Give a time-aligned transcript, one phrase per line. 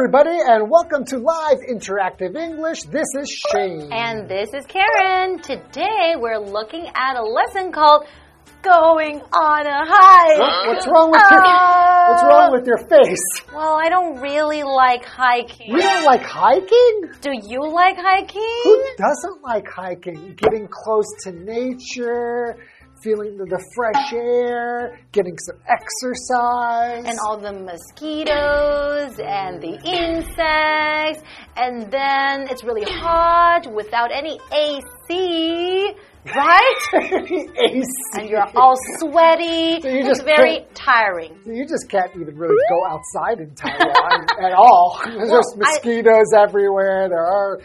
[0.00, 2.84] everybody, and welcome to Live Interactive English.
[2.84, 3.92] This is Shane.
[3.92, 5.42] And this is Karen.
[5.42, 8.06] Today we're looking at a lesson called
[8.62, 10.68] Going on a Hike.
[10.68, 12.06] What's wrong with your ah.
[12.08, 13.52] What's wrong with your face?
[13.54, 15.68] Well, I don't really like hiking.
[15.70, 17.10] You don't like hiking?
[17.20, 18.60] Do you like hiking?
[18.64, 20.34] Who doesn't like hiking?
[20.34, 22.56] Getting close to nature,
[23.02, 27.04] feeling the, the fresh air, getting some exercise.
[27.06, 31.22] And all the mosquitoes and the insects,
[31.56, 35.94] and then it's really hot without any AC,
[36.26, 36.76] right?
[36.94, 37.86] AC.
[38.14, 39.80] and you're all sweaty.
[39.80, 41.38] So you it's just very tiring.
[41.46, 45.00] You just can't even really go outside in Taiwan at all.
[45.06, 47.08] There's Well, I- mosquitoes everywhere.
[47.08, 47.60] There are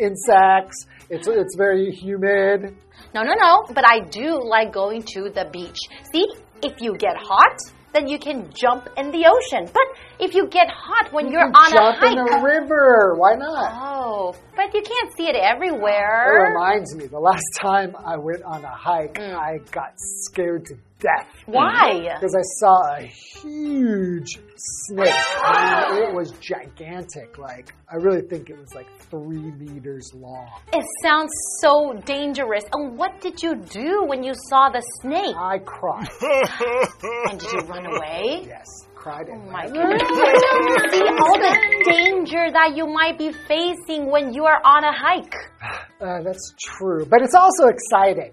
[0.00, 0.86] insects.
[1.10, 2.76] It's it's very humid.
[3.14, 3.64] No, no, no.
[3.72, 5.78] But I do like going to the beach.
[6.12, 6.26] See,
[6.62, 7.58] if you get hot,
[7.92, 9.70] then you can jump in the ocean.
[9.72, 9.86] But
[10.20, 13.14] if you get hot when you are on jump a in hike, a river.
[13.16, 13.70] Why not?
[13.74, 16.26] oh, but you can't see it everywhere.
[16.26, 19.34] It reminds me, the last time I went on a hike, Mm.
[19.36, 21.28] I got scared to death.
[21.46, 22.08] Why?
[22.14, 25.14] Because I saw a huge snake.
[25.14, 27.36] It was gigantic.
[27.38, 30.48] Like, I really think it was like three meters long.
[30.72, 32.64] It sounds so dangerous.
[32.72, 35.36] And what did you do when you saw the snake?
[35.36, 36.08] I cried.
[37.30, 38.44] And did you run away?
[38.46, 38.66] Yes,
[39.04, 40.00] cried Oh my goodness.
[40.92, 45.34] See all the danger that you might be facing when you are on a hike.
[46.00, 48.32] Uh, that's true, but it's also exciting.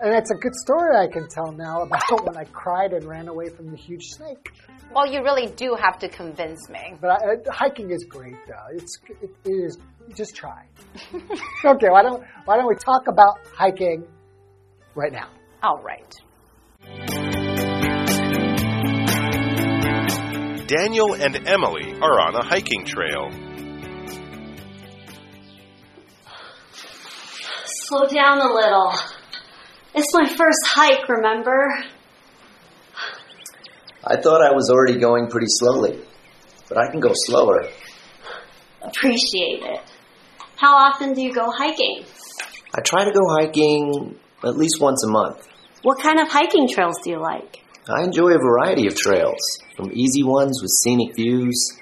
[0.00, 3.28] And it's a good story I can tell now about when I cried and ran
[3.28, 4.52] away from the huge snake.
[4.94, 6.94] Well, you really do have to convince me.
[6.98, 8.74] But I, uh, hiking is great, though.
[8.74, 9.78] It's it, it is.
[10.14, 10.64] Just try.
[11.64, 14.06] okay, why don't why don't we talk about hiking
[14.94, 15.28] right now?
[15.62, 16.14] All right.
[20.66, 23.30] Daniel and Emily are on a hiking trail.
[27.64, 28.92] Slow down a little.
[29.94, 31.72] It's my first hike, remember?
[34.04, 36.00] I thought I was already going pretty slowly,
[36.68, 37.68] but I can go slower.
[38.82, 39.80] Appreciate it.
[40.56, 42.04] How often do you go hiking?
[42.74, 45.46] I try to go hiking at least once a month.
[45.82, 47.62] What kind of hiking trails do you like?
[47.88, 49.38] I enjoy a variety of trails,
[49.76, 51.72] from easy ones with scenic views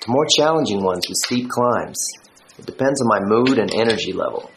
[0.00, 1.98] to more challenging ones with steep climbs.
[2.60, 4.52] It depends on my mood and energy level.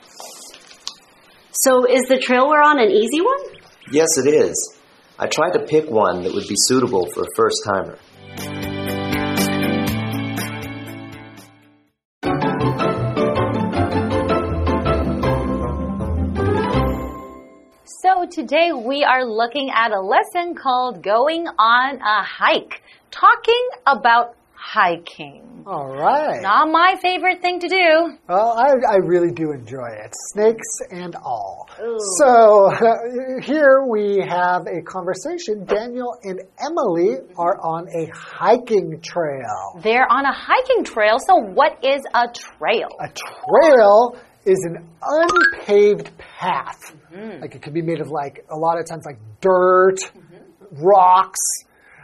[1.54, 3.40] So, is the trail we're on an easy one?
[3.92, 4.78] Yes, it is.
[5.18, 7.98] I tried to pick one that would be suitable for a first timer.
[18.32, 22.82] Today we are looking at a lesson called Going on a Hike,
[23.12, 25.64] talking about hiking.
[25.68, 26.42] All right.
[26.42, 28.18] Not my favorite thing to do.
[28.30, 31.70] Well, I, I really do enjoy it, snakes and all.
[32.20, 32.72] So
[33.44, 35.66] here we have a conversation.
[35.66, 39.80] Daniel and Emily are on a hiking trail.
[39.84, 42.88] They're on a hiking trail, so what is a trail?
[43.02, 46.96] A trail is an unpaved path.
[47.42, 50.00] Like it could be made of like a lot of times like dirt,
[50.72, 51.40] rocks,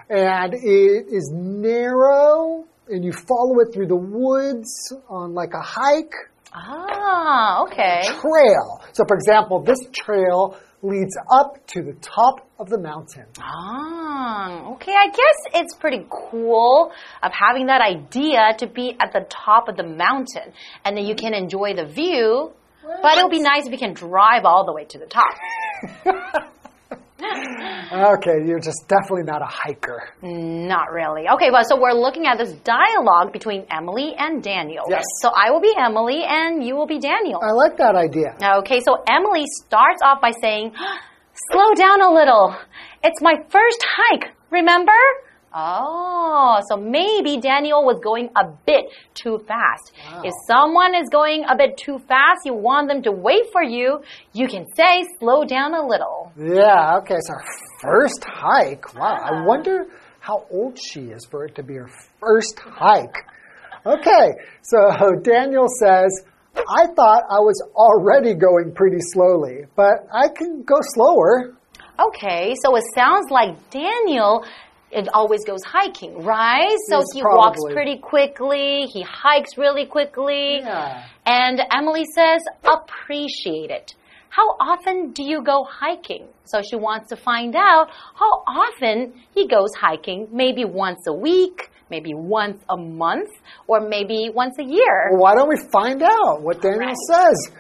[0.09, 6.13] and it is narrow and you follow it through the woods on like a hike
[6.53, 8.01] Ah, okay.
[8.05, 8.81] trail.
[8.93, 13.25] So for example, this trail leads up to the top of the mountain.
[13.40, 14.93] Ah, okay.
[14.93, 16.91] I guess it's pretty cool
[17.23, 20.53] of having that idea to be at the top of the mountain
[20.85, 22.52] and then you can enjoy the view.
[23.02, 25.35] But it would be nice if you can drive all the way to the top.
[27.90, 30.09] Okay, you're just definitely not a hiker.
[30.22, 31.28] Not really.
[31.35, 34.84] Okay, well, so we're looking at this dialogue between Emily and Daniel.
[34.90, 35.03] Yes.
[35.22, 37.40] So I will be Emily and you will be Daniel.
[37.41, 38.35] I like that idea.
[38.59, 40.73] Okay, so Emily starts off by saying,
[41.52, 42.55] Slow down a little.
[43.03, 44.91] It's my first hike, remember?
[45.59, 49.91] Oh, so maybe Daniel was going a bit too fast.
[50.23, 54.01] If someone is going a bit too fast, you want them to wait for you,
[54.33, 56.31] you can say, Slow down a little.
[56.37, 57.45] Yeah, okay, so her
[57.81, 58.93] first hike.
[58.93, 59.87] Wow, I wonder
[60.19, 61.89] how old she is for it to be her
[62.19, 63.25] first hike.
[63.83, 64.77] Okay, so
[65.23, 66.23] Daniel says,
[66.55, 71.55] I thought I was already going pretty slowly, but I can go slower.
[71.99, 74.45] Okay, so it sounds like Daniel
[74.91, 76.75] it always goes hiking, right?
[76.89, 80.59] So Yes, he walks pretty quickly, he hikes really quickly.
[80.59, 81.05] Yeah.
[81.25, 83.95] And Emily says, appreciate it.
[84.29, 86.28] How often do you go hiking?
[86.45, 90.28] So she wants to find out how often he goes hiking.
[90.31, 93.29] Maybe once a week, maybe once a month,
[93.67, 95.09] or maybe once a year.
[95.11, 96.95] Well, why don't we find out what Daniel Right.
[97.09, 97.51] says?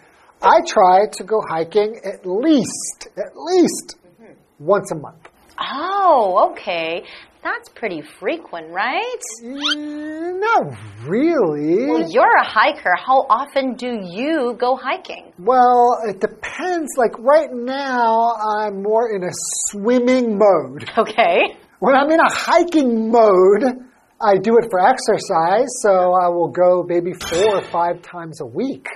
[0.41, 4.33] I try to go hiking at least, at least Mm-hmm.
[4.59, 5.29] once a month.
[5.59, 7.03] Oh, okay.
[7.43, 9.21] That's pretty frequent, right?
[9.43, 11.87] Mm, not really.
[11.87, 12.93] Well, you're a hiker.
[12.97, 15.31] How often do you go hiking?
[15.39, 16.89] Well, it depends.
[16.97, 19.31] Like right now, I'm more in a
[19.69, 20.89] swimming mode.
[20.97, 21.55] Okay.
[21.79, 23.63] When I'm in a hiking mode,
[24.19, 28.45] I do it for exercise, so I will go maybe four or five times a
[28.45, 28.87] week.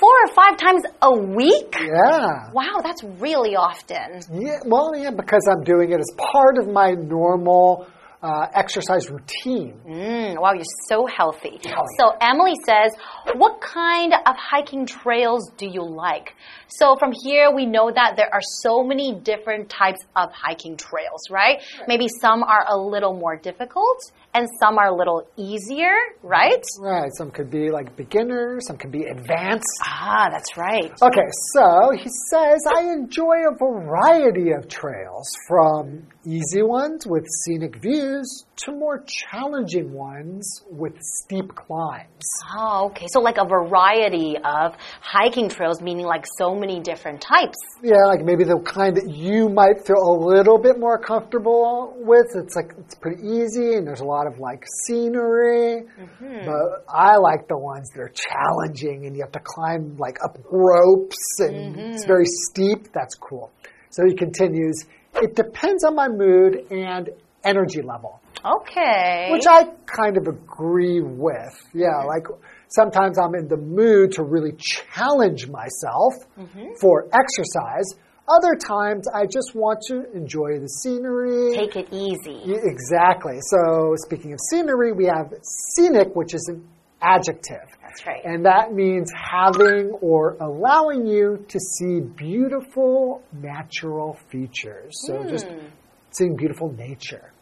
[0.00, 1.76] Four or five times a week?
[1.78, 2.50] Yeah.
[2.54, 4.22] Wow, that's really often.
[4.32, 7.86] Yeah, well, yeah, because I'm doing it as part of my normal
[8.22, 9.78] uh, exercise routine.
[9.86, 11.60] Mm, wow, you're so healthy.
[11.98, 12.92] So Emily says,
[13.34, 16.34] what kind of hiking trails do you like?
[16.70, 21.30] So from here, we know that there are so many different types of hiking trails,
[21.30, 21.60] right?
[21.88, 23.98] Maybe some are a little more difficult
[24.32, 26.62] and some are a little easier, right?
[26.78, 29.66] Right, some could be like beginner, some could be advanced.
[29.84, 30.92] Ah, that's right.
[31.02, 37.76] Okay, so he says, I enjoy a variety of trails, from easy ones with scenic
[37.76, 42.28] views to more challenging ones with steep climbs.
[42.56, 43.06] Oh, okay.
[43.10, 47.56] So like a variety of hiking trails, meaning like so many different types.
[47.82, 52.26] Yeah, like maybe the kind that you might feel a little bit more comfortable with.
[52.34, 55.82] It's like it's pretty easy and there's a lot of like scenery.
[55.98, 56.46] Mm-hmm.
[56.46, 60.38] But I like the ones that are challenging and you have to climb like up
[60.50, 61.92] ropes and mm-hmm.
[61.92, 62.92] it's very steep.
[62.92, 63.50] That's cool.
[63.90, 64.84] So he continues,
[65.16, 67.10] it depends on my mood and
[67.42, 68.20] energy level.
[68.44, 69.28] Okay.
[69.32, 71.56] Which I kind of agree with.
[71.74, 72.08] Yeah, mm-hmm.
[72.08, 72.26] like
[72.70, 76.74] sometimes I'm in the mood to really challenge myself mm-hmm.
[76.80, 77.94] for exercise.
[78.28, 81.56] Other times I just want to enjoy the scenery.
[81.56, 82.42] Take it easy.
[82.46, 83.38] Exactly.
[83.50, 85.32] So speaking of scenery, we have
[85.74, 86.64] scenic, which is an
[87.02, 87.66] adjective.
[87.82, 88.24] That's right.
[88.24, 94.92] And that means having or allowing you to see beautiful natural features.
[95.06, 95.66] So just hmm.
[96.12, 97.32] seeing beautiful nature.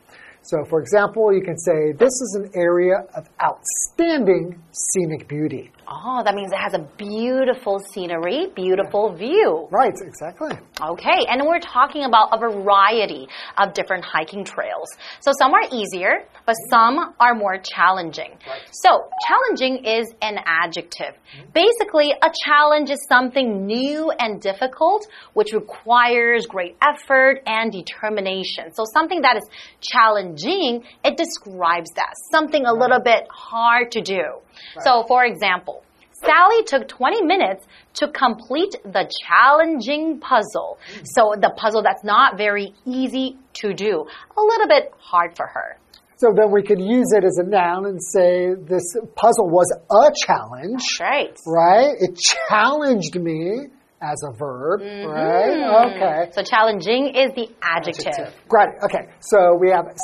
[0.42, 5.72] So, for example, you can say, This is an area of outstanding scenic beauty.
[5.90, 9.68] Oh, that means it has a beautiful scenery, beautiful view.
[9.70, 10.50] Right, exactly.
[10.78, 13.26] Okay, and we're talking about a variety
[13.56, 14.88] of different hiking trails.
[15.20, 16.70] So some are easier, but mm-hmm.
[16.70, 18.32] some are more challenging.
[18.46, 18.60] Right.
[18.70, 21.14] So challenging is an adjective.
[21.14, 21.50] Mm-hmm.
[21.54, 28.74] Basically, a challenge is something new and difficult, which requires great effort and determination.
[28.74, 29.48] So something that is
[29.80, 32.12] challenging, it describes that.
[32.30, 34.42] Something a little bit hard to do.
[34.82, 35.84] So for example,
[36.24, 37.64] Sally took 20 minutes
[37.94, 40.78] to complete the challenging puzzle.
[40.92, 41.02] Mm.
[41.04, 44.06] So the puzzle that's not very easy to do,
[44.36, 45.78] a little bit hard for her.
[46.16, 50.10] So then we could use it as a noun and say, This puzzle was a
[50.26, 50.82] challenge.
[51.00, 51.38] Right.
[51.46, 51.94] Right?
[52.00, 53.68] It challenged me
[54.02, 55.08] as a verb, mm-hmm.
[55.08, 55.86] right?
[55.86, 56.32] Okay.
[56.32, 58.34] So challenging is the adjective.
[58.48, 58.68] Great.
[58.82, 59.10] Okay.
[59.20, 59.96] So we have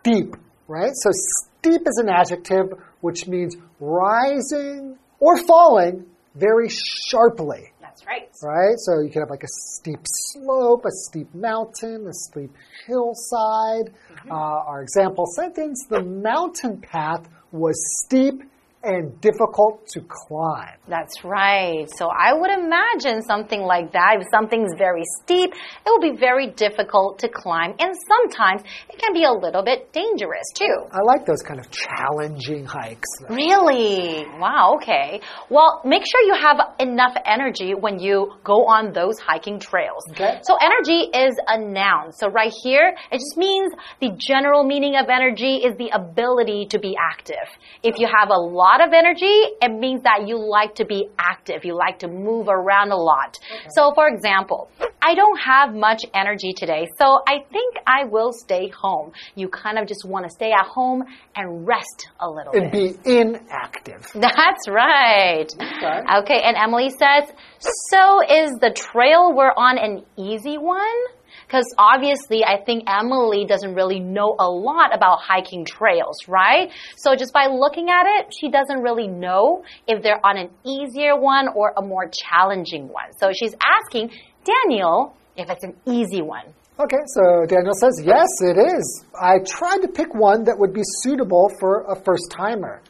[0.00, 0.36] steep,
[0.68, 0.92] right?
[0.94, 8.28] So steep is an adjective which means rising or falling very sharply, That's right.
[8.42, 8.76] right?
[8.78, 12.50] So you could have like a steep slope, a steep mountain, a steep
[12.86, 13.92] hillside.
[14.28, 18.42] Uh, our example sentence the mountain path was steep
[18.84, 20.78] and difficult to climb.
[20.88, 21.88] That's right.
[21.96, 24.16] So I would imagine something like that.
[24.20, 27.74] If something's very steep, it will be very difficult to climb.
[27.78, 30.76] And sometimes it can be a little bit dangerous too.
[30.92, 33.08] I like those kind of challenging hikes.
[33.20, 33.34] though.
[33.34, 34.26] Really?
[34.38, 35.20] Wow, okay.
[35.50, 40.02] Well, make sure you have enough energy when you go on those hiking trails.
[40.10, 40.40] Okay.
[40.42, 42.12] So energy is a noun.
[42.12, 46.78] So right here, it just means the general meaning of energy is the ability to
[46.78, 47.48] be active.
[47.82, 49.24] If you have a lot of energy,
[49.60, 51.64] it means that you like to be active.
[51.64, 53.38] You like to move around a lot.
[53.76, 54.70] So for example,
[55.02, 59.12] I don't have much energy today, so I think I will stay home.
[59.34, 61.04] You kind of just want to stay at home
[61.36, 63.02] and rest a little And bit.
[63.04, 64.06] be inactive.
[64.14, 65.46] That's right.
[65.54, 66.00] Okay.
[66.20, 67.30] Okay, and Emily says,
[67.90, 70.80] so is the trail we're on an easy one?
[71.54, 76.72] Because obviously, I think Emily doesn't really know a lot about hiking trails, right?
[76.96, 81.14] So just by looking at it, she doesn't really know if they're on an easier
[81.16, 83.12] one or a more challenging one.
[83.20, 84.10] So she's asking
[84.42, 86.42] Daniel if it's an easy one.
[86.80, 89.04] Okay, so Daniel says, yes, it is.
[89.22, 92.82] I tried to pick one that would be suitable for a first timer,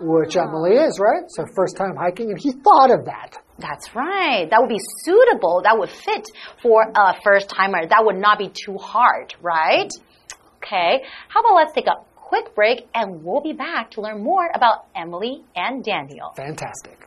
[0.00, 1.22] which Emily is, right?
[1.28, 3.36] So first time hiking, and he thought of that.
[3.62, 4.48] That's right.
[4.50, 5.62] That would be suitable.
[5.64, 6.26] That would fit
[6.60, 7.86] for a first timer.
[7.86, 9.88] That would not be too hard, right?
[10.56, 11.04] Okay.
[11.28, 12.02] How about let's take a
[12.32, 16.32] quick break and we'll be back to learn more about Emily and Daniel.
[16.34, 17.06] Fantastic.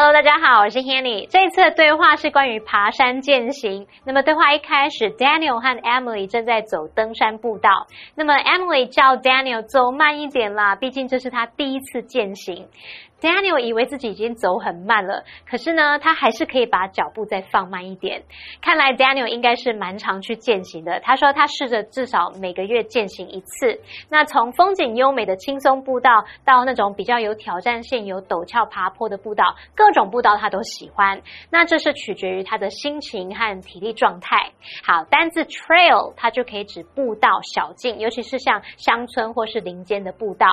[0.00, 1.26] Hello，大家好，我是 Hanny。
[1.28, 3.88] 这一次的对话是关于爬山践行。
[4.04, 7.88] 那么对话一开始，Daniel 和 Emily 正在走登山步道。
[8.14, 12.68] 那么 Emily 叫 Daniel 走慢一点啦，毕竟这是他第一次践行。
[13.20, 18.22] Daniel 以为自己已经走很慢了，可是呢，他还是可以把脚步再放慢一点。
[18.62, 21.00] 看来 Daniel 应该是蛮常去践行的。
[21.00, 23.80] 他说他试着至少每个月践行一次。
[24.08, 31.20] 那从风景优美的轻松步道，到那种比较有挑战性、有陡峭爬坡的步道，各种步道他都喜欢。
[31.50, 34.52] 那这是取决于他的心情和体力状态。
[34.84, 40.46] 好，单字 trail 它就可以指步道、小径，尤其是像乡村或是林间的步道。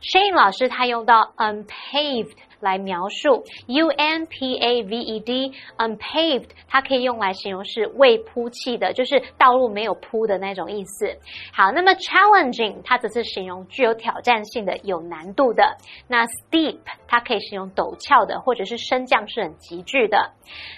[0.00, 2.45] Shane 老师他用到 unpaid unpaved。
[2.60, 11.18] 来描述 u n p a v e d unpaved，它可以用来形容是未铺砌的，就是道路没有铺的那种意思。
[11.52, 15.76] 好，那么 challenging 它则是形容具有挑战性的、有难度的。
[16.08, 20.32] 那 steep 它可以形容陡峭的，或者是升降是很急剧的。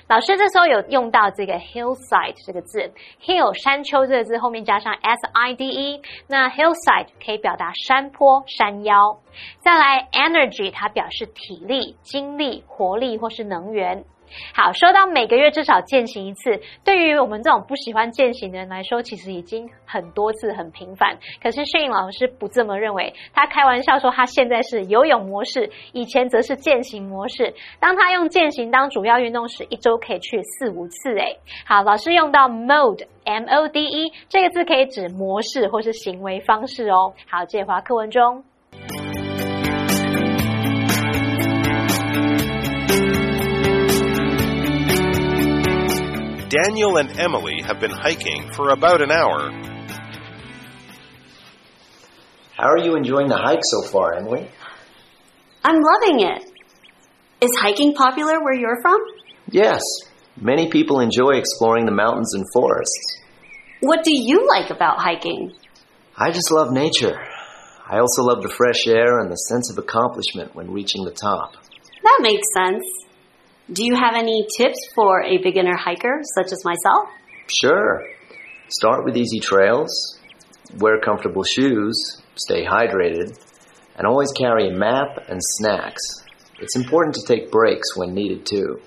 [0.08, 2.92] 老师这时候有用到这个 hillside 这个字
[3.23, 9.20] ，hill 山丘这个字后面加上 s i d e，那 hillside 可以表达山坡、山腰。
[9.61, 14.04] 再来 energy 它表示体力、精力、活力或是能源。
[14.52, 21.16] 好，说到每个月至少践行一次，对于我们这种不喜欢践行的人来说，其实已经很多次很频繁。
[21.42, 27.54] 可是摄影老师不这么认为，他开玩笑说他现在是游泳模式，以前则是践行模式。
[27.80, 31.16] 当他用践行当主要运动时，一周可以去四五次。
[31.16, 37.14] 诶，好，老师用到 mode m o d e 这个字可以指模式或是行为方式哦。
[37.30, 38.44] 好，借华课文中。
[46.49, 49.50] Daniel and Emily have been hiking for about an hour.
[52.57, 54.49] How are you enjoying the hike so far, Emily?
[55.62, 56.45] I'm loving it.
[57.43, 58.99] Is hiking popular where you're from?
[59.50, 59.83] Yes.
[60.40, 63.21] Many people enjoy exploring the mountains and forests.
[63.81, 65.52] What do you like about hiking?
[66.17, 67.19] I just love nature.
[67.87, 71.57] I also love the fresh air and the sense of accomplishment when reaching the top.
[72.02, 72.85] That makes sense.
[73.70, 77.10] Do you have any tips for a beginner hiker such as myself?
[77.60, 78.02] Sure.
[78.70, 80.18] Start with easy trails,
[80.78, 83.38] wear comfortable shoes, stay hydrated,
[83.96, 86.00] and always carry a map and snacks.
[86.60, 88.80] It's important to take breaks when needed too.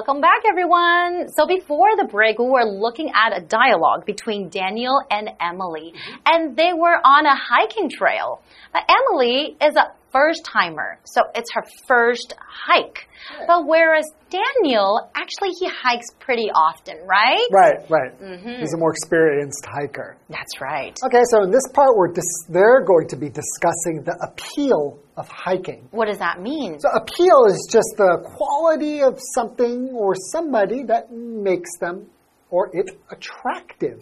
[0.00, 1.28] Welcome back, everyone.
[1.28, 6.16] So before the break, we were looking at a dialogue between Daniel and Emily, mm-hmm.
[6.24, 8.40] and they were on a hiking trail.
[8.72, 13.06] But Emily is a first timer, so it's her first hike.
[13.46, 17.46] But whereas Daniel, actually, he hikes pretty often, right?
[17.52, 18.20] Right, right.
[18.20, 18.60] Mm-hmm.
[18.60, 20.16] He's a more experienced hiker.
[20.28, 20.96] That's right.
[21.04, 25.28] Okay, so in this part, we're dis- they're going to be discussing the appeal of
[25.28, 25.86] hiking.
[25.90, 26.80] What does that mean?
[26.80, 32.06] So, appeal is just the quality of something or somebody that makes them
[32.50, 34.00] or it attractive.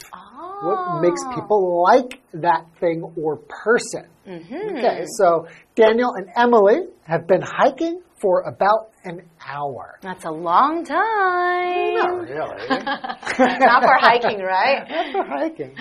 [0.63, 4.09] What makes people like that thing or person.
[4.27, 9.99] Okay, so Daniel and Emily have been hiking for about an hour.
[10.03, 11.95] That's a long time.
[11.95, 12.69] Not really.
[12.79, 14.89] Not for hiking, right?
[14.91, 15.77] Not for hiking.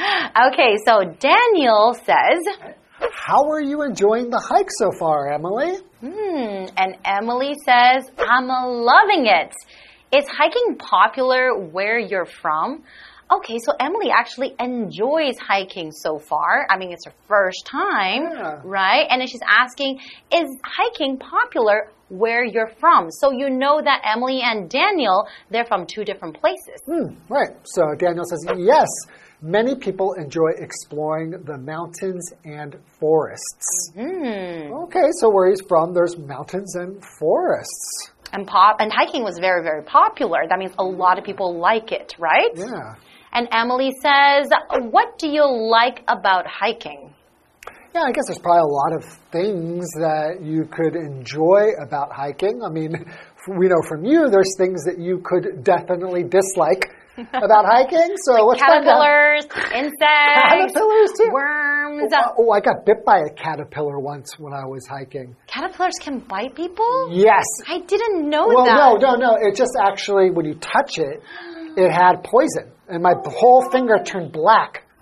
[0.54, 2.72] Okay, so Daniel says,
[3.12, 5.78] How are you enjoying the hike so far, Emily?
[6.00, 9.52] hmm, and Emily says, I'm loving it.
[10.12, 12.84] Is hiking popular where you're from?
[13.30, 16.66] Okay, so Emily actually enjoys hiking so far.
[16.70, 18.62] I mean, it's her first time, Yeah.
[18.64, 19.06] right?
[19.10, 20.00] And then she's asking,
[20.32, 23.12] is hiking popular where you're from?
[23.12, 26.82] So you know that Emily and Daniel, they're from two different places.
[26.86, 27.50] Hmm, right.
[27.66, 28.88] So Daniel says, yes,
[29.42, 33.92] many people enjoy exploring the mountains and forests.
[33.94, 34.72] Hmm.
[34.86, 38.14] Okay, so where he's from, there's mountains and forests.
[38.34, 40.40] And pop and hiking was very, very popular.
[40.50, 42.52] That means a lot of people like it, right?
[42.56, 42.96] Yeah.
[43.32, 44.50] And Emily says,
[44.92, 47.14] What do you like about hiking?
[47.94, 52.62] Yeah, I guess there's probably a lot of things that you could enjoy about hiking.
[52.64, 52.94] I mean,
[53.58, 56.94] we know from you, there's things that you could definitely dislike
[57.34, 58.16] about hiking.
[58.26, 59.42] So find out.
[59.42, 61.30] Caterpillars, insects, Caterpillars, too.
[61.34, 65.36] worms, Mm, so Oh, I got bit by a caterpillar once when I was hiking.
[65.48, 67.10] caterpillars can bite people?
[67.12, 67.44] Yes.
[67.68, 68.76] I didn't know Well, that.
[68.76, 69.38] Well, no, no, no.
[69.42, 71.24] It just actually, when you touch it,
[71.78, 74.84] it had poison, and my whole finger turned black.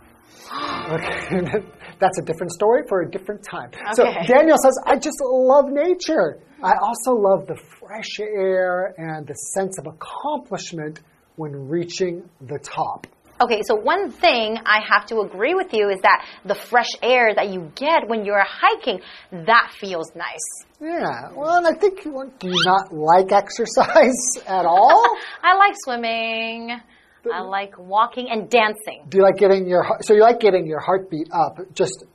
[0.55, 1.29] Okay,
[1.99, 3.69] that's a different story for a different time.
[3.73, 3.93] Okay.
[3.93, 6.37] So Daniel says, I just love nature.
[6.63, 11.01] I also love the fresh air and the sense of accomplishment
[11.35, 13.07] when reaching the top.
[13.41, 17.35] Okay, so one thing I have to agree with you is that the fresh air
[17.35, 19.01] that you get when you're hiking,
[19.31, 20.65] that feels nice.
[20.79, 24.15] Yeah, well, and I think, well, do you not like exercise
[24.47, 25.03] at all?
[25.43, 26.79] I like swimming.
[27.33, 29.03] I like walking and dancing.
[29.09, 31.57] do you like getting your heart- so you like getting your heartbeat up?
[31.73, 32.05] Just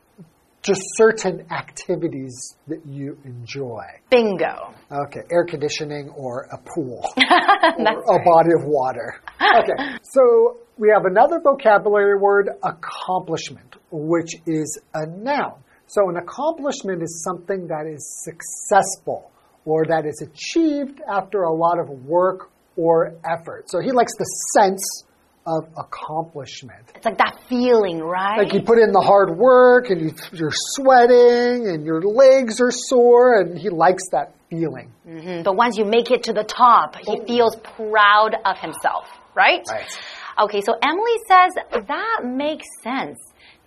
[0.63, 3.83] just certain activities that you enjoy.
[4.11, 4.75] Bingo.
[5.07, 9.21] Okay, air conditioning or a pool or a body of water.
[9.41, 15.63] Okay, so we have another vocabulary word, accomplishment, which is a noun.
[15.87, 19.33] So an accomplishment is something that is successful
[19.65, 23.69] or that is achieved after a lot of work or effort.
[23.69, 24.25] So he likes the
[24.55, 25.05] sense
[25.47, 26.85] of accomplishment.
[26.95, 28.39] It's like that feeling, right?
[28.39, 32.71] Like you put in the hard work and you, you're sweating and your legs are
[32.71, 34.93] sore, and he likes that feeling.
[35.07, 39.65] Mhm, But once you make it to the top, he feels proud of himself, right?
[39.71, 39.87] Right.
[40.43, 41.53] Okay, so Emily says
[41.87, 43.19] that makes sense.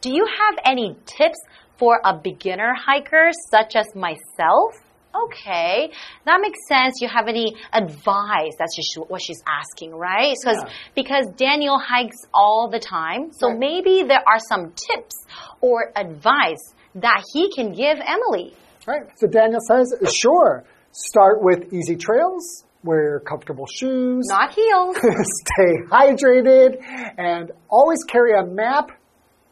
[0.02, 1.40] Do you have any tips
[1.78, 4.76] for a beginner hiker such as myself?
[5.16, 5.92] Okay,
[6.26, 6.96] that makes sense.
[7.02, 8.54] You have any advice?
[8.58, 10.36] That's just what she's asking, right?
[10.42, 10.74] Because Yeah.
[10.96, 13.60] because Daniel hikes all the time, so Right.
[13.60, 15.16] maybe there are some tips
[15.62, 16.64] or advice
[16.96, 18.54] that he can give Emily.
[18.88, 19.04] Right.
[19.16, 24.98] So Daniel says, sure, start with easy trails, wear comfortable shoes, Not heels.
[25.46, 26.78] stay hydrated,
[27.18, 28.92] and always carry a map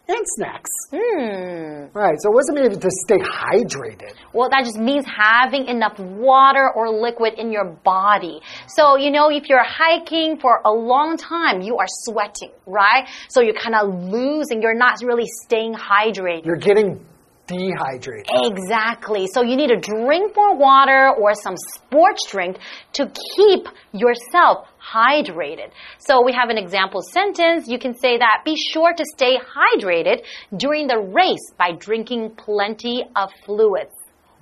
[0.07, 0.69] and snacks.
[0.91, 1.97] hmm.
[1.97, 2.15] Right.
[2.19, 4.13] So what does it mean to stay hydrated?
[4.33, 8.41] Well, that just means having enough water or liquid in your body.
[8.67, 13.07] So, you know, if you're hiking for a long time, you are sweating, right?
[13.29, 16.45] So you're kind of losing, you're not really staying hydrated.
[16.45, 17.05] You're getting
[17.51, 18.27] dehydrated.
[18.33, 19.27] Exactly.
[19.33, 22.57] So you need to drink more water or some sports drink
[22.93, 25.69] to keep yourself hydrated.
[25.99, 27.67] So we have an example sentence.
[27.67, 30.23] You can say that be sure to stay hydrated
[30.55, 33.93] during the race by drinking plenty of fluids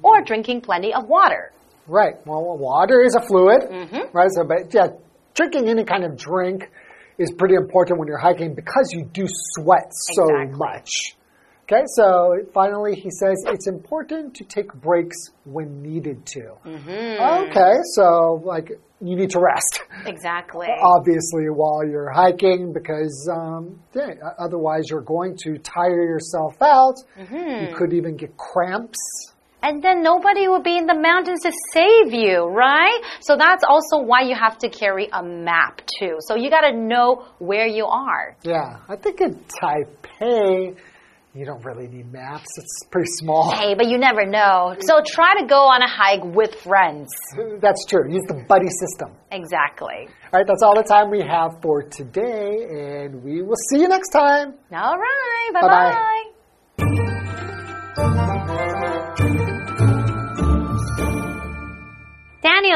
[0.01, 1.51] or drinking plenty of water.
[1.87, 2.15] Right.
[2.25, 4.15] Well, water is a fluid, Mm-hmm.
[4.15, 4.29] right?
[4.31, 4.87] So, but yeah,
[5.33, 6.69] drinking any kind of drink
[7.17, 10.57] is pretty important when you're hiking because you do sweat so Exactly.
[10.57, 10.91] much.
[11.71, 16.53] Okay, so finally he says it's important to take breaks when needed to.
[16.65, 17.49] Mm-hmm.
[17.49, 20.67] Okay, so like you need to rest, Exactly.
[20.81, 26.95] obviously, while you're hiking because um, yeah, otherwise you're going to tire yourself out.
[27.17, 27.69] Mm-hmm.
[27.69, 28.97] You could even get cramps.
[29.61, 32.99] And then nobody will be in the mountains to save you, right?
[33.19, 36.17] So that's also why you have to carry a map too.
[36.21, 38.37] So you got to know where you are.
[38.41, 40.77] Yeah, I think in Taipei,
[41.33, 42.47] you don't really need maps.
[42.57, 43.51] It's pretty small.
[43.55, 44.75] Hey, but you never know.
[44.79, 47.09] So try to go on a hike with friends.
[47.61, 48.11] That's true.
[48.11, 49.15] Use the buddy system.
[49.31, 50.07] Exactly.
[50.33, 53.87] All right, that's all the time we have for today, and we will see you
[53.87, 54.55] next time.
[54.73, 55.51] All right.
[55.53, 56.25] Bye-bye.
[56.77, 57.05] Bye-bye.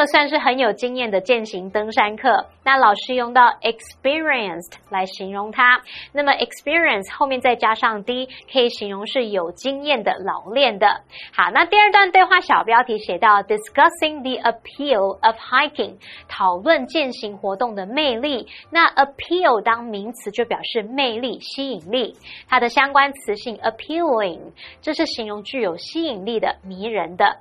[0.05, 5.81] 算是很有经验的践行登山客，那老师用到 experienced 来形容他。
[6.11, 11.01] 那么 experience 后面再加上 d，可以形容是有经验的、老练的。
[11.33, 15.95] 好，那第二段对话小标题写到 discussing the appeal of hiking，
[16.27, 18.47] 讨论践行活动的魅力。
[18.71, 22.15] 那 appeal 当名词就表示魅力、吸引力，
[22.47, 27.37] 它的相关词性 appealing，这是形容具有吸引力的、迷人的。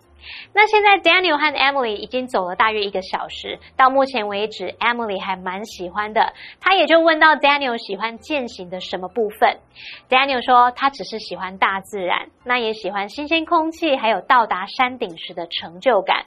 [0.54, 6.32] 那现在 Daniel 和 Emily 已经走了大约一个小时，到目前为止，Emily 还蛮喜欢的。
[6.60, 9.58] 他也就问到 Daniel 喜欢践行的什么部分。
[10.08, 16.26] Daniel 说他只是喜欢大自然，那也喜欢新鲜空气，还有到达山顶时的成就感。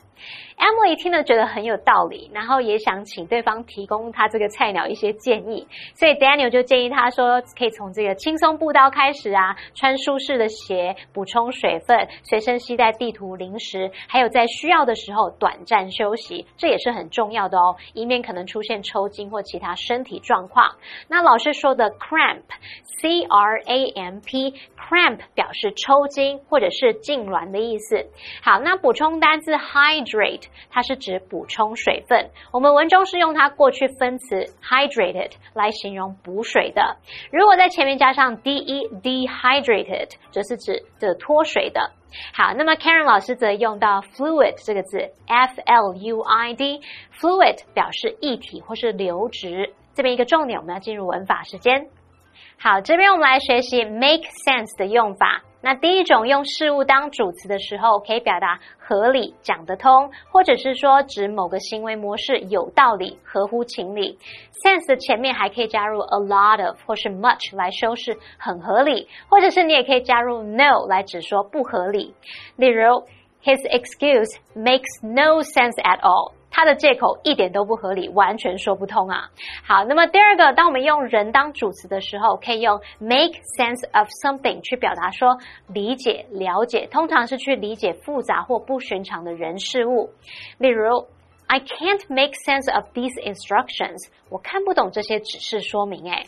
[0.57, 20.75] Emily 听了觉得很有道理，然后也想请对方提供他这个菜鸟一些建议，所以 Daniel 就建议他说，可以从这个轻松步道开始啊，穿舒适的鞋，补充水分，随身携带地图、零食，还有在需要的时候短暂休息，这也是很重要的哦，以免可能出现抽筋或其他身体状况。
[21.07, 22.43] 那老师说的 cramp。
[23.01, 28.07] C C R A M P，cramp 表示抽筋或者是痉挛的意思。
[28.41, 32.29] 好，那补充单字 hydrate，它是指补充水分。
[32.51, 36.97] 我们文中是用它过去分词 hydrated 来形容补水的。
[37.31, 41.91] 如果在前面加上 d e dehydrated，则是指的脱水的。
[42.33, 49.73] 好，那么 Karen 老师则用到 fluid 这个字，f l u i d，fluid 表示液体或是流质。
[49.93, 51.87] 这边一个重点，我们要进入文法时间。
[52.57, 55.43] 好，这边我们来学习 make sense 的用法。
[55.65, 64.19] 那第一种用事物当主词的时候，可以表达合理、讲得通，或者是说指某个行为模式有道理、合乎情理。
[64.63, 72.13] sense 的前面还可以加入 a lot of 或是 much 来修饰很合理，或者是你也可以加入 no 来指说不合理。
[72.57, 73.01] 例如
[73.43, 76.33] ，His excuse makes no sense at all。
[76.55, 79.29] 他的借口一点都不合理，完全说不通啊！
[79.67, 85.37] 好，那么第二个，当我们用人当主词的时候，可以用 make sense of something 去表达说
[85.67, 90.11] 理解、了解，通常是去理解复杂或不寻常的人事物。
[90.57, 91.07] 例如
[91.47, 96.09] ，I can't make sense of these instructions，我看不懂这些指示说明。
[96.09, 96.23] 哎，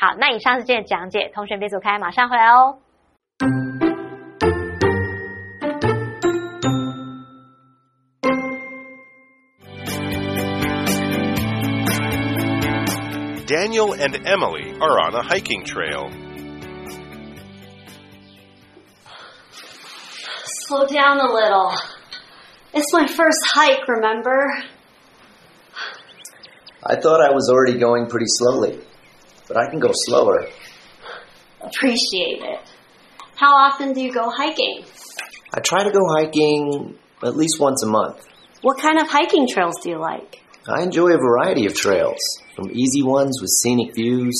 [0.00, 2.78] 好，那以上是今天的讲解，同学别走开，马上回来哦。
[13.52, 16.10] Daniel and Emily are on a hiking trail.
[20.44, 21.70] Slow down a little.
[22.72, 24.50] It's my first hike, remember?
[26.82, 28.80] I thought I was already going pretty slowly,
[29.46, 30.48] but I can go slower.
[31.60, 32.60] Appreciate it.
[33.36, 34.82] How often do you go hiking?
[35.52, 38.26] I try to go hiking at least once a month.
[38.62, 40.40] What kind of hiking trails do you like?
[40.66, 42.18] I enjoy a variety of trails,
[42.54, 44.34] from easy ones with scenic views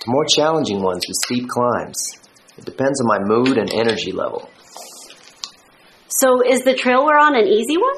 [0.00, 1.96] to more challenging ones with steep climbs.
[2.56, 4.48] It depends on my mood and energy level.
[6.08, 7.96] So, is the trail we're on an easy one?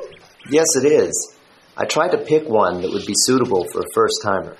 [0.50, 1.34] Yes, it is.
[1.76, 4.56] I tried to pick one that would be suitable for a first timer.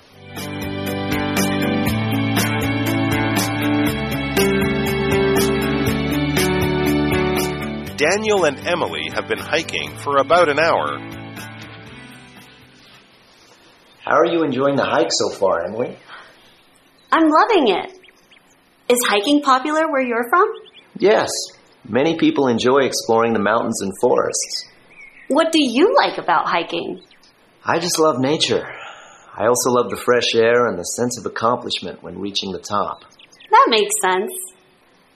[7.97, 11.16] Daniel and Emily have been hiking for about an hour.
[14.07, 15.97] How are you enjoying the hike so far, Emily?
[17.11, 17.91] I'm loving it.
[18.87, 20.47] Is hiking popular where you're from?
[20.97, 21.29] Yes.
[21.83, 24.69] Many people enjoy exploring the mountains and forests.
[25.27, 27.01] What do you like about hiking?
[27.65, 28.65] I just love nature.
[29.35, 33.01] I also love the fresh air and the sense of accomplishment when reaching the top.
[33.51, 34.31] That makes sense.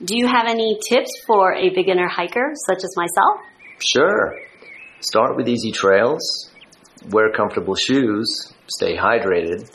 [0.03, 3.39] Do you have any tips for a beginner hiker such as myself?
[3.79, 4.37] Sure.
[4.99, 6.50] Start with easy trails,
[7.09, 9.69] wear comfortable shoes, stay hydrated,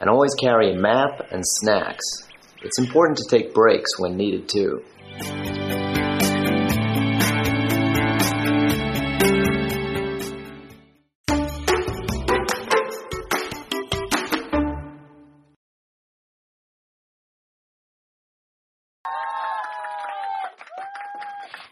[0.00, 2.04] and always carry a map and snacks.
[2.62, 4.82] It's important to take breaks when needed too.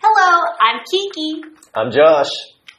[0.03, 1.43] Hello, I'm Kiki.
[1.75, 2.29] I'm Josh.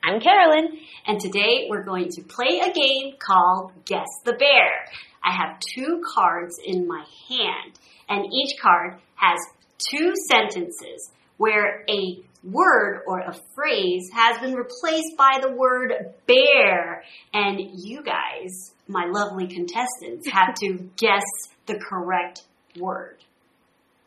[0.04, 0.78] I'm Carolyn.
[1.08, 4.86] And today we're going to play a game called Guess the Bear.
[5.24, 9.40] I have two cards in my hand, and each card has
[9.78, 15.94] two sentences where a word or a phrase has been replaced by the word
[16.28, 17.04] bear.
[17.34, 21.24] And you guys, my lovely contestants, have to guess
[21.68, 22.44] the correct
[22.78, 23.18] word.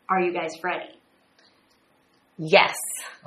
[0.09, 0.91] Are you guys ready?
[2.37, 2.75] Yes.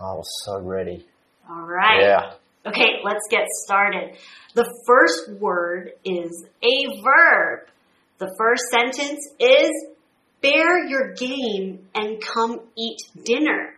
[0.01, 1.07] Oh, so ready.
[1.49, 2.03] All right.
[2.03, 2.33] Yeah.
[2.69, 4.17] Okay, let's get started.
[4.55, 7.69] The first word is a verb.
[8.19, 9.71] The first sentence is
[10.43, 13.75] bear your game and come eat dinner.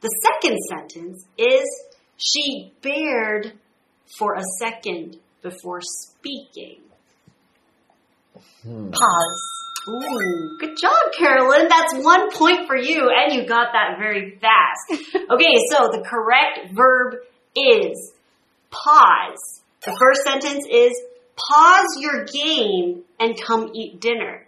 [0.00, 1.64] The second sentence is
[2.16, 3.52] she bared
[4.18, 6.80] for a second before speaking.
[8.62, 8.90] Hmm.
[8.90, 9.62] Pause.
[9.88, 11.66] Ooh, good job, Carolyn.
[11.68, 15.02] That's one point for you, and you got that very fast.
[15.32, 17.14] Okay, so the correct verb
[17.56, 18.12] is
[18.70, 19.60] pause.
[19.84, 20.92] The first sentence is
[21.36, 24.46] pause your game and come eat dinner.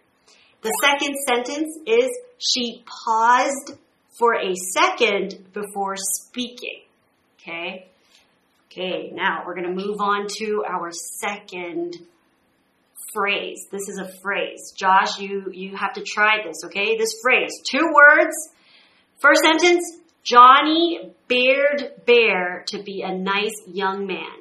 [0.62, 3.74] The second sentence is she paused
[4.18, 6.82] for a second before speaking.
[7.40, 7.86] Okay?
[8.70, 11.96] Okay, now we're going to move on to our second
[13.14, 13.66] phrase.
[13.70, 14.72] This is a phrase.
[14.76, 16.96] Josh, you you have to try this, okay?
[16.96, 18.34] This phrase, two words.
[19.20, 19.84] First sentence,
[20.24, 24.40] Johnny bared bear to be a nice young man.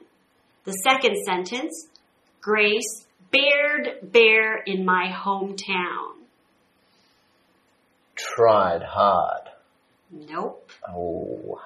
[0.63, 1.89] The second sentence,
[2.41, 6.13] Grace bared bear in my hometown.
[8.15, 9.49] Tried hard.
[10.09, 10.71] Nope.
[10.87, 11.59] Oh.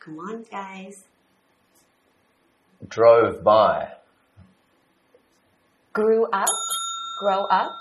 [0.00, 1.04] Come on, guys.
[2.86, 3.88] Drove by.
[5.94, 6.46] Grew up.
[7.20, 7.72] Grow up.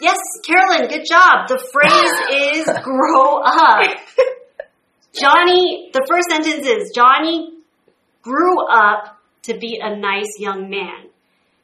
[0.00, 1.48] Yes, Carolyn, good job.
[1.48, 3.98] The phrase is grow up.
[5.12, 7.52] Johnny, the first sentence is Johnny
[8.22, 11.08] grew up to be a nice young man.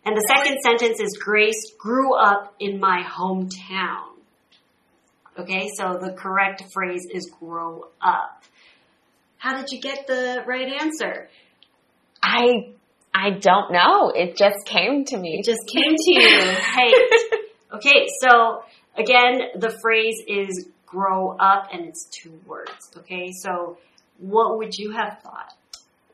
[0.04, 4.16] And the second sentence is Grace grew up in my hometown.
[5.38, 8.42] Okay, so the correct phrase is grow up.
[9.38, 11.28] How did you get the right answer?
[12.22, 12.72] I
[13.14, 14.10] I don't know.
[14.10, 15.38] It just came to me.
[15.40, 16.56] It just came to you.
[16.76, 17.40] Right.
[17.76, 18.62] Okay, so
[18.96, 22.70] again, the phrase is grow up and it's two words.
[22.98, 23.78] Okay, so
[24.18, 25.52] what would you have thought?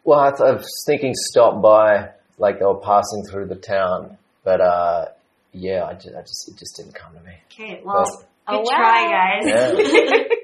[0.04, 4.18] Well, I, th- I was thinking stop by, like they were passing through the town,
[4.44, 5.06] but uh,
[5.52, 7.34] yeah, I just, I just it just didn't come to me.
[7.52, 9.42] Okay, well, Well- good Oh, try, wow.
[9.44, 10.26] guys.